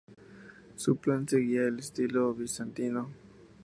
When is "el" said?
1.67-1.77